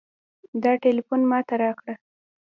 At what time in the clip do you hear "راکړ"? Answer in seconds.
1.61-1.89